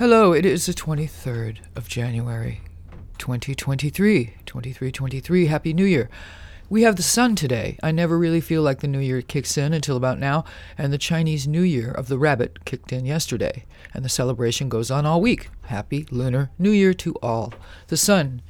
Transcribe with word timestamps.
Hello, 0.00 0.32
it 0.32 0.46
is 0.46 0.64
the 0.66 0.72
23rd 0.72 1.58
of 1.74 1.88
January, 1.88 2.60
2023. 3.18 4.26
2323. 4.46 5.46
Happy 5.46 5.72
New 5.74 5.84
Year. 5.84 6.08
We 6.70 6.82
have 6.82 6.94
the 6.94 7.02
sun 7.02 7.34
today. 7.34 7.76
I 7.82 7.90
never 7.90 8.16
really 8.16 8.40
feel 8.40 8.62
like 8.62 8.78
the 8.78 8.86
new 8.86 9.00
year 9.00 9.22
kicks 9.22 9.58
in 9.58 9.72
until 9.72 9.96
about 9.96 10.20
now, 10.20 10.44
and 10.78 10.92
the 10.92 10.98
Chinese 10.98 11.48
New 11.48 11.62
Year 11.62 11.90
of 11.90 12.06
the 12.06 12.16
rabbit 12.16 12.64
kicked 12.64 12.92
in 12.92 13.06
yesterday, 13.06 13.64
and 13.92 14.04
the 14.04 14.08
celebration 14.08 14.68
goes 14.68 14.88
on 14.88 15.04
all 15.04 15.20
week. 15.20 15.50
Happy 15.62 16.06
Lunar 16.12 16.52
New 16.60 16.70
Year 16.70 16.94
to 16.94 17.16
all. 17.20 17.52
The 17.88 17.96
sun. 17.96 18.40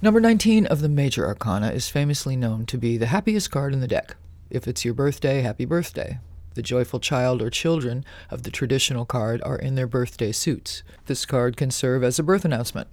Number 0.00 0.20
19 0.20 0.66
of 0.66 0.80
the 0.80 0.88
major 0.88 1.26
arcana 1.26 1.72
is 1.72 1.88
famously 1.88 2.36
known 2.36 2.66
to 2.66 2.78
be 2.78 2.96
the 2.96 3.06
happiest 3.06 3.50
card 3.50 3.72
in 3.72 3.80
the 3.80 3.88
deck. 3.88 4.14
If 4.48 4.68
it's 4.68 4.84
your 4.84 4.94
birthday, 4.94 5.40
happy 5.40 5.64
birthday. 5.64 6.20
The 6.58 6.62
joyful 6.62 6.98
child 6.98 7.40
or 7.40 7.50
children 7.50 8.04
of 8.32 8.42
the 8.42 8.50
traditional 8.50 9.04
card 9.04 9.40
are 9.44 9.54
in 9.54 9.76
their 9.76 9.86
birthday 9.86 10.32
suits. 10.32 10.82
This 11.06 11.24
card 11.24 11.56
can 11.56 11.70
serve 11.70 12.02
as 12.02 12.18
a 12.18 12.24
birth 12.24 12.44
announcement. 12.44 12.88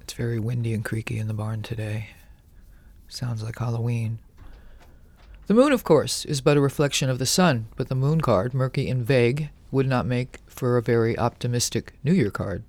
It's 0.00 0.14
very 0.14 0.38
windy 0.38 0.72
and 0.72 0.82
creaky 0.82 1.18
in 1.18 1.26
the 1.26 1.34
barn 1.34 1.60
today. 1.60 2.14
Sounds 3.08 3.42
like 3.42 3.58
Halloween. 3.58 4.20
The 5.48 5.52
moon, 5.52 5.70
of 5.70 5.84
course, 5.84 6.24
is 6.24 6.40
but 6.40 6.56
a 6.56 6.62
reflection 6.62 7.10
of 7.10 7.18
the 7.18 7.26
sun, 7.26 7.66
but 7.76 7.90
the 7.90 7.94
moon 7.94 8.22
card, 8.22 8.54
murky 8.54 8.88
and 8.88 9.04
vague, 9.04 9.50
would 9.70 9.86
not 9.86 10.06
make 10.06 10.38
for 10.46 10.78
a 10.78 10.82
very 10.82 11.18
optimistic 11.18 11.92
New 12.02 12.14
Year 12.14 12.30
card. 12.30 12.62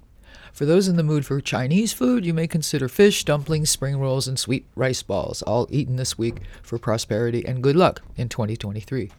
For 0.51 0.65
those 0.65 0.89
in 0.89 0.97
the 0.97 1.01
mood 1.03 1.25
for 1.25 1.39
Chinese 1.39 1.93
food, 1.93 2.25
you 2.25 2.33
may 2.33 2.47
consider 2.47 2.89
fish, 2.89 3.23
dumplings, 3.23 3.69
spring 3.69 3.97
rolls, 4.01 4.27
and 4.27 4.37
sweet 4.37 4.65
rice 4.75 5.01
balls, 5.01 5.41
all 5.43 5.65
eaten 5.69 5.95
this 5.95 6.17
week 6.17 6.41
for 6.61 6.77
prosperity 6.77 7.45
and 7.45 7.63
good 7.63 7.77
luck 7.77 8.01
in 8.17 8.27
2023. 8.27 9.11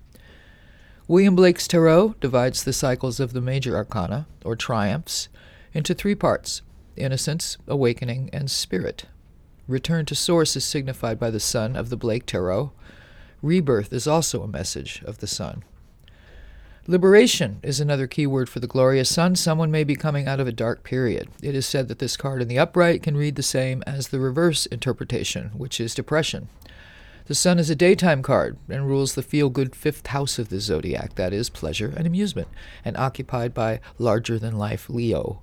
William 1.11 1.35
Blake's 1.35 1.67
Tarot 1.67 2.17
divides 2.21 2.63
the 2.63 2.73
cycles 2.75 3.19
of 3.19 3.33
the 3.33 3.41
major 3.41 3.75
arcana, 3.75 4.27
or 4.45 4.55
triumphs, 4.55 5.31
into 5.73 5.95
three 5.95 6.15
parts 6.15 6.61
innocence, 6.97 7.57
awakening, 7.67 8.29
and 8.31 8.51
spirit. 8.51 9.07
Return 9.67 10.05
to 10.05 10.15
source 10.15 10.55
is 10.55 10.67
signified 10.67 11.19
by 11.19 11.31
the 11.31 11.41
sun 11.41 11.77
of 11.77 11.89
the 11.89 11.97
Blake 11.97 12.27
Tarot. 12.27 12.73
Rebirth 13.41 13.91
is 13.91 14.07
also 14.07 14.43
a 14.43 14.49
message 14.49 15.03
of 15.07 15.19
the 15.19 15.27
sun. 15.27 15.65
Liberation 16.87 17.61
is 17.63 17.81
another 17.81 18.07
key 18.07 18.27
word 18.27 18.51
for 18.51 18.61
the 18.61 18.67
glorious 18.67 19.09
sun. 19.09 19.35
Someone 19.35 19.71
may 19.71 19.85
be 19.85 19.97
coming 19.97 20.29
out 20.29 20.41
of 20.41 20.47
a 20.47 20.53
dark 20.53 20.83
period. 20.83 21.29
It 21.43 21.55
is 21.55 21.65
said 21.65 21.89
that 21.89 22.01
this 22.01 22.19
card 22.19 22.43
in 22.43 22.49
the 22.49 22.59
upright 22.59 23.03
can 23.03 23.17
read 23.17 23.37
the 23.37 23.43
same 23.43 23.83
as 23.87 24.09
the 24.09 24.21
reverse 24.21 24.67
interpretation, 24.67 25.53
which 25.57 25.81
is 25.81 25.95
depression. 25.95 26.49
The 27.29 27.35
sun 27.35 27.59
is 27.59 27.69
a 27.69 27.77
daytime 27.77 28.23
card 28.23 28.57
and 28.71 28.87
rules 28.87 29.15
the 29.15 29.23
feel 29.23 29.51
good 29.51 29.77
fifth 29.77 30.07
house 30.07 30.39
of 30.39 30.49
the 30.49 30.61
zodiac, 30.61 31.17
that 31.17 31.35
is, 31.35 31.51
pleasure 31.51 31.93
and 31.95 32.07
amusement, 32.07 32.49
and 32.87 32.97
occupied 32.97 33.53
by 33.53 33.81
larger 33.99 34.39
than 34.39 34.57
life 34.57 34.89
Leo. 34.89 35.43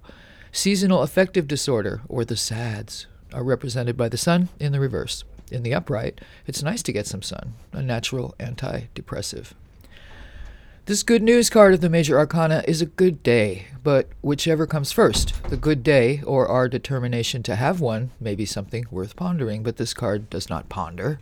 Seasonal 0.51 1.03
affective 1.03 1.47
disorder, 1.47 2.01
or 2.09 2.25
the 2.25 2.35
SADS, 2.35 3.05
are 3.31 3.43
represented 3.43 3.95
by 3.95 4.09
the 4.09 4.17
sun 4.17 4.49
in 4.59 4.71
the 4.71 4.79
reverse. 4.79 5.25
In 5.51 5.61
the 5.61 5.75
upright, 5.75 6.21
it's 6.47 6.63
nice 6.63 6.81
to 6.81 6.91
get 6.91 7.05
some 7.05 7.21
sun, 7.21 7.53
a 7.71 7.83
natural 7.83 8.33
antidepressive. 8.39 9.51
This 10.85 11.03
good 11.03 11.21
news 11.21 11.51
card 11.51 11.75
of 11.75 11.81
the 11.81 11.89
major 11.89 12.17
arcana 12.17 12.63
is 12.67 12.81
a 12.81 12.87
good 12.87 13.21
day, 13.21 13.67
but 13.83 14.09
whichever 14.23 14.65
comes 14.65 14.91
first, 14.91 15.39
the 15.51 15.57
good 15.57 15.83
day 15.83 16.23
or 16.25 16.47
our 16.47 16.67
determination 16.67 17.43
to 17.43 17.55
have 17.55 17.79
one 17.79 18.09
may 18.19 18.33
be 18.33 18.45
something 18.45 18.85
worth 18.89 19.15
pondering, 19.15 19.61
but 19.61 19.77
this 19.77 19.93
card 19.93 20.31
does 20.31 20.49
not 20.49 20.67
ponder. 20.67 21.19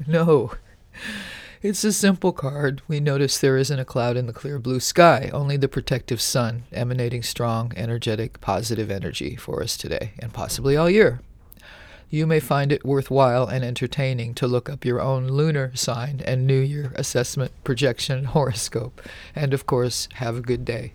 No. 0.06 0.52
It's 1.60 1.82
a 1.82 1.92
simple 1.92 2.32
card. 2.32 2.82
We 2.86 3.00
notice 3.00 3.36
there 3.36 3.56
isn't 3.56 3.80
a 3.80 3.84
cloud 3.84 4.16
in 4.16 4.26
the 4.26 4.32
clear 4.32 4.60
blue 4.60 4.78
sky, 4.78 5.28
only 5.32 5.56
the 5.56 5.66
protective 5.66 6.20
sun 6.20 6.62
emanating 6.72 7.24
strong, 7.24 7.72
energetic, 7.76 8.40
positive 8.40 8.92
energy 8.92 9.34
for 9.34 9.60
us 9.60 9.76
today, 9.76 10.12
and 10.20 10.32
possibly 10.32 10.76
all 10.76 10.88
year. 10.88 11.20
You 12.10 12.28
may 12.28 12.38
find 12.38 12.70
it 12.70 12.86
worthwhile 12.86 13.46
and 13.48 13.64
entertaining 13.64 14.34
to 14.34 14.46
look 14.46 14.70
up 14.70 14.84
your 14.84 15.00
own 15.00 15.26
lunar 15.26 15.72
sign 15.74 16.22
and 16.24 16.46
New 16.46 16.60
Year 16.60 16.92
assessment, 16.94 17.50
projection, 17.64 18.24
horoscope, 18.36 19.02
and 19.34 19.52
of 19.52 19.66
course, 19.66 20.08
have 20.14 20.36
a 20.36 20.40
good 20.40 20.64
day. 20.64 20.92